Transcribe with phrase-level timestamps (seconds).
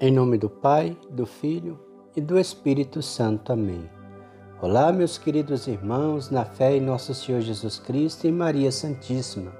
[0.00, 1.76] Em nome do Pai, do Filho
[2.14, 3.52] e do Espírito Santo.
[3.52, 3.90] Amém.
[4.62, 9.50] Olá, meus queridos irmãos, na fé em nosso Senhor Jesus Cristo e Maria Santíssima.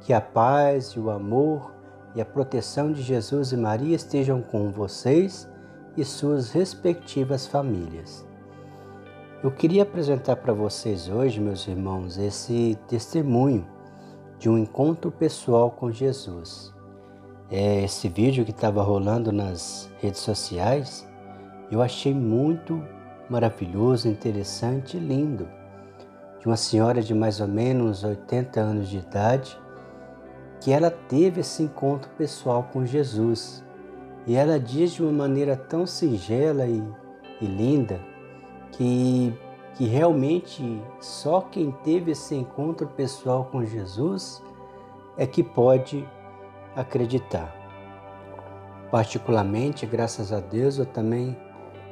[0.00, 1.70] Que a paz e o amor
[2.14, 5.46] e a proteção de Jesus e Maria estejam com vocês
[5.98, 8.26] e suas respectivas famílias.
[9.44, 13.68] Eu queria apresentar para vocês hoje, meus irmãos, esse testemunho
[14.38, 16.77] de um encontro pessoal com Jesus.
[17.50, 21.08] É esse vídeo que estava rolando nas redes sociais,
[21.70, 22.84] eu achei muito
[23.30, 25.48] maravilhoso, interessante e lindo.
[26.40, 29.58] De uma senhora de mais ou menos 80 anos de idade,
[30.60, 33.64] que ela teve esse encontro pessoal com Jesus.
[34.26, 36.82] E ela diz de uma maneira tão singela e,
[37.40, 37.98] e linda
[38.72, 39.32] que,
[39.74, 44.42] que realmente só quem teve esse encontro pessoal com Jesus
[45.16, 46.06] é que pode
[46.80, 47.52] acreditar.
[48.90, 51.36] Particularmente, graças a Deus, eu também,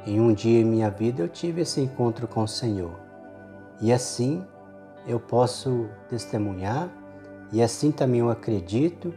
[0.05, 2.97] em um dia em minha vida, eu tive esse encontro com o Senhor.
[3.81, 4.43] E assim
[5.05, 6.89] eu posso testemunhar,
[7.51, 9.13] e assim também eu acredito,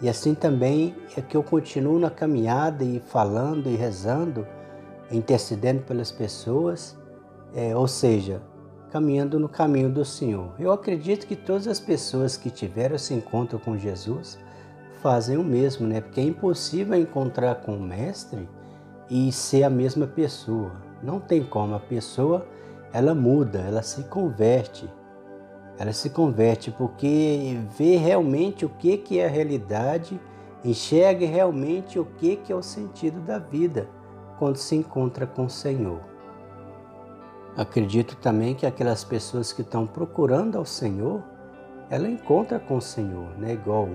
[0.00, 4.46] e assim também é que eu continuo na caminhada e falando e rezando,
[5.10, 6.96] intercedendo pelas pessoas
[7.54, 8.42] é, ou seja,
[8.90, 10.54] caminhando no caminho do Senhor.
[10.58, 14.38] Eu acredito que todas as pessoas que tiveram esse encontro com Jesus
[15.04, 16.00] fazem o mesmo, né?
[16.00, 18.48] Porque é impossível encontrar com o Mestre
[19.10, 20.72] e ser a mesma pessoa.
[21.02, 21.74] Não tem como.
[21.74, 22.46] A pessoa,
[22.90, 24.90] ela muda, ela se converte.
[25.78, 30.18] Ela se converte porque vê realmente o que, que é a realidade,
[30.64, 33.86] enxerga realmente o que, que é o sentido da vida
[34.38, 36.00] quando se encontra com o Senhor.
[37.58, 41.22] Acredito também que aquelas pessoas que estão procurando ao Senhor,
[41.90, 43.52] ela encontra com o Senhor, né?
[43.52, 43.90] Igual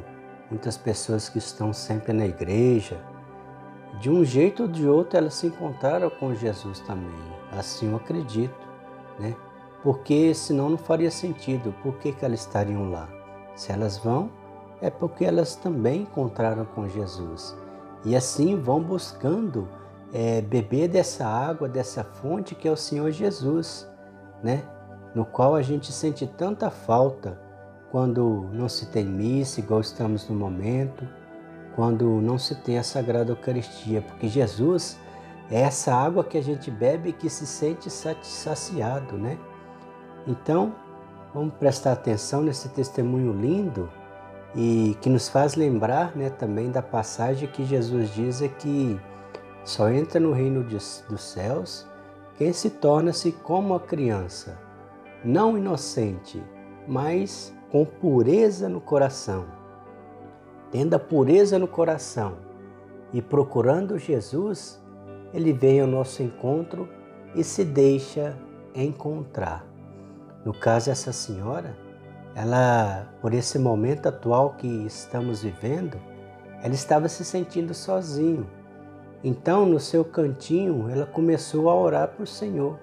[0.50, 3.00] muitas pessoas que estão sempre na igreja,
[4.00, 7.12] de um jeito ou de outro elas se encontraram com Jesus também.
[7.52, 8.68] Assim eu acredito,
[9.20, 9.36] né?
[9.84, 11.74] Porque senão não faria sentido.
[11.82, 13.10] Por que, que elas estariam lá?
[13.56, 14.30] Se elas vão,
[14.82, 17.56] é porque elas também encontraram com Jesus.
[18.06, 19.68] E assim vão buscando
[20.14, 23.88] é, beber dessa água, dessa fonte que é o Senhor Jesus,
[24.44, 24.64] né?
[25.14, 27.40] No qual a gente sente tanta falta
[27.92, 31.08] quando não se tem missa, igual estamos no momento,
[31.76, 35.00] quando não se tem a Sagrada Eucaristia, porque Jesus
[35.50, 39.38] é essa água que a gente bebe e que se sente saciado, né?
[40.28, 40.76] Então,
[41.34, 43.90] vamos prestar atenção nesse testemunho lindo
[44.56, 49.00] e que nos faz lembrar, né, também da passagem que Jesus diz é que
[49.64, 51.88] só entra no reino dos céus
[52.38, 54.58] quem se torna-se como a criança,
[55.24, 56.42] não inocente,
[56.88, 59.46] mas com pureza no coração.
[60.72, 62.38] Tendo a pureza no coração
[63.12, 64.82] e procurando Jesus,
[65.34, 66.88] ele vem ao nosso encontro
[67.36, 68.38] e se deixa
[68.74, 69.66] encontrar.
[70.46, 71.76] No caso, essa senhora,
[72.36, 76.00] ela, por esse momento atual que estamos vivendo,
[76.62, 78.48] ela estava se sentindo sozinho
[79.24, 82.80] então, no seu cantinho, ela começou a orar para o Senhor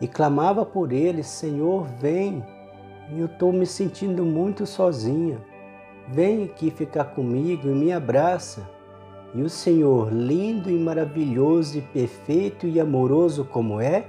[0.00, 2.44] e clamava por ele: Senhor, vem,
[3.10, 5.38] eu estou me sentindo muito sozinha.
[6.08, 8.68] Vem aqui ficar comigo e me abraça.
[9.34, 14.06] E o Senhor, lindo e maravilhoso e perfeito e amoroso como é,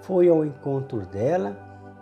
[0.00, 1.56] foi ao encontro dela,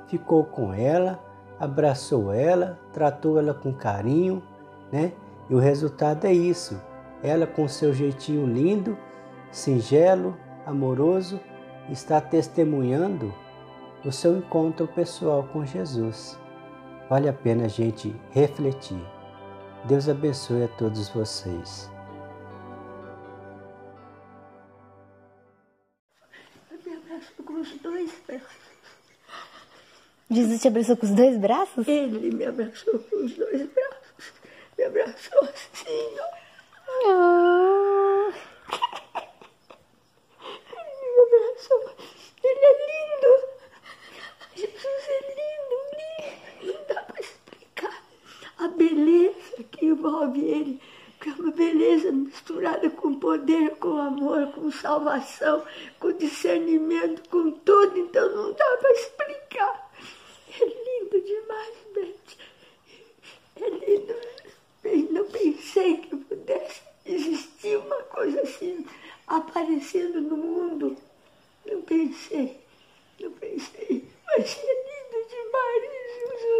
[0.08, 1.18] ficou com ela,
[1.60, 4.42] abraçou ela, tratou ela com carinho,
[4.90, 5.12] né?
[5.50, 6.80] E o resultado é isso
[7.22, 8.96] ela, com seu jeitinho lindo,
[9.50, 11.40] singelo, amoroso,
[11.90, 13.32] está testemunhando
[14.06, 16.38] o seu encontro pessoal com Jesus.
[17.10, 19.00] Vale a pena a gente refletir.
[19.84, 21.90] Deus abençoe a todos vocês.
[26.84, 28.66] Me abraçou com os dois braços.
[30.30, 31.88] Jesus te abraçou com os dois braços?
[31.88, 34.32] Ele me abraçou com os dois braços.
[34.78, 36.26] Me abraçou assim, ó.
[37.08, 37.66] Oh.
[42.44, 43.56] Ele é lindo.
[44.54, 46.72] Jesus é lindo, lindo.
[46.72, 48.02] Não dá para explicar
[48.58, 50.80] a beleza que envolve ele.
[51.20, 55.64] Que é uma beleza misturada com poder, com amor, com salvação,
[56.00, 57.98] com discernimento, com tudo.
[57.98, 59.92] Então não dá para explicar.
[60.58, 62.36] É lindo demais, Beth.
[63.56, 64.14] É lindo.
[64.82, 68.86] Eu não pensei que pudesse existir uma coisa assim
[69.26, 70.96] aparecendo no mundo.
[71.66, 72.60] Não pensei,
[73.20, 74.04] não pensei.
[74.26, 75.82] Mas é lindo demais,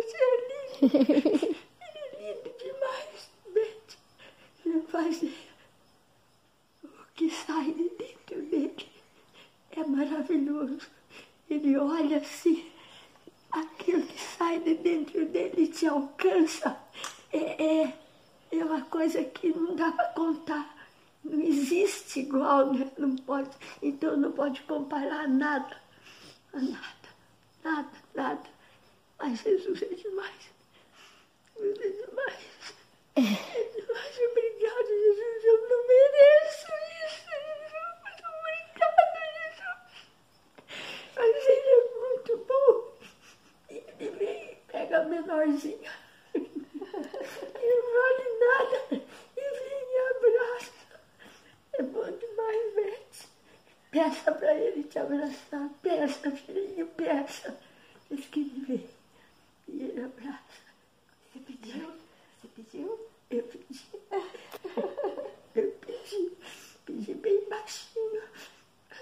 [0.02, 1.56] você é lindo.
[1.81, 3.96] É lindo demais, Beth.
[4.64, 8.88] Não faz o que sai de dentro dele
[9.87, 10.79] é maravilhoso.
[11.49, 12.71] Ele olha assim,
[13.53, 16.77] aquilo que sai de dentro dele te alcança.
[17.33, 17.99] É, é,
[18.53, 20.77] é uma coisa que não dá para contar.
[21.25, 22.91] Não existe igual, né?
[22.99, 23.50] Não pode,
[23.83, 25.77] então não pode comparar nada.
[26.53, 27.09] Nada,
[27.65, 28.50] nada, nada.
[29.19, 30.50] Mas Jesus é demais.
[31.56, 32.47] Jesus é demais.
[33.17, 34.19] É demais.
[34.31, 35.44] Obrigado, Jesus.
[35.44, 36.73] Eu não mereço
[37.06, 37.87] isso, Jesus.
[38.03, 39.77] Muito obrigado, Jesus.
[41.17, 42.73] Mas ele é muito bom.
[43.71, 44.59] E ele vem,
[45.46, 45.93] pega a menorzinha.
[46.34, 48.78] E não vale nada.
[48.93, 50.72] E vem e abraça.
[51.75, 53.28] É bom demais, Bete.
[53.90, 55.70] Peça para ele te abraçar.
[55.82, 57.58] Peça, filhinho, peça.
[58.10, 58.90] Diz que ele vem.
[59.69, 60.66] E ele abraça.
[61.32, 61.92] Você pediu?
[62.40, 63.08] Você pediu?
[63.31, 63.87] Eu pedi.
[65.54, 66.32] Eu pedi.
[66.84, 68.22] Pedi bem baixinho.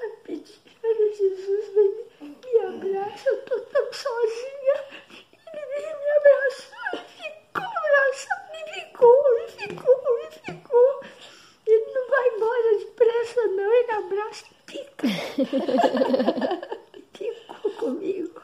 [0.01, 3.29] Eu pedi para Jesus vem me abraça.
[3.29, 4.85] Eu tô tão sozinha.
[5.11, 7.07] Ele veio me abraçar.
[7.07, 8.51] Ficou abraçado.
[8.55, 11.05] E ficou, e ficou, e ficou.
[11.67, 13.73] Ele não vai embora depressa, não.
[13.73, 15.09] Ele abraça e fica.
[17.15, 18.43] Ficou comigo.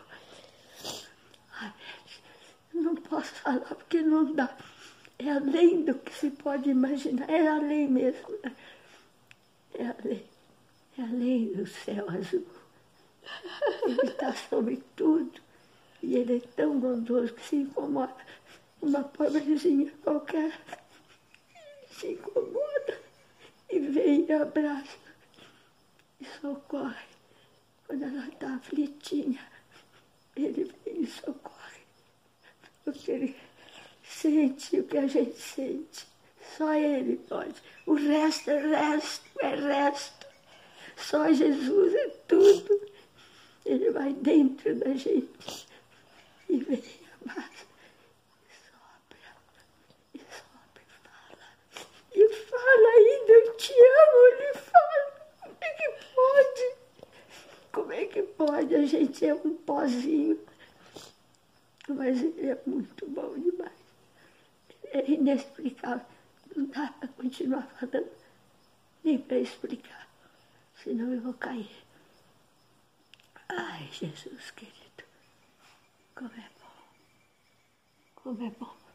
[1.52, 1.72] Ai,
[2.74, 4.56] não posso falar porque não dá.
[5.18, 7.28] É além do que se pode imaginar.
[7.28, 8.28] É além mesmo.
[8.42, 8.56] né?
[9.74, 10.24] É além.
[10.98, 12.46] É além do céu azul.
[13.84, 15.40] Ele está sobre tudo.
[16.02, 18.14] E ele é tão bondoso que se incomoda.
[18.80, 20.58] Uma pobrezinha qualquer.
[21.90, 22.98] Se incomoda
[23.68, 25.09] e vem e abraça.
[26.40, 27.06] Socorre.
[27.86, 29.46] Quando ela está aflitinha,
[30.36, 31.80] ele vem e socorre.
[32.84, 33.36] Porque ele
[34.02, 36.06] sente o que a gente sente.
[36.56, 37.54] Só ele pode.
[37.86, 40.26] O resto é resto, é resto.
[40.96, 42.90] Só Jesus é tudo.
[43.64, 45.66] Ele vai dentro da gente
[46.48, 47.66] e vem e abraça.
[48.44, 49.18] E sopra,
[50.14, 51.46] e sopra e fala.
[52.14, 55.20] E fala ainda, eu te amo, ele fala.
[55.42, 56.76] Como é que pode?
[57.72, 58.74] Como é que pode?
[58.74, 60.38] A gente é um pozinho.
[61.88, 63.72] Mas ele é muito bom demais.
[64.84, 66.06] É inexplicável.
[66.54, 68.10] Não dá para continuar falando,
[69.04, 70.08] nem para explicar.
[70.82, 71.70] Senão eu vou cair.
[73.48, 75.04] Ai, Jesus querido,
[76.14, 76.70] como é bom.
[78.14, 78.89] Como é bom